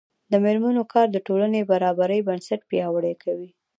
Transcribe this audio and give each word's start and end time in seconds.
د 0.31 0.33
میرمنو 0.43 0.83
کار 0.93 1.07
د 1.11 1.17
ټولنې 1.27 1.61
برابرۍ 1.71 2.19
بنسټ 2.27 2.61
پیاوړی 2.69 3.13
کوي. 3.23 3.49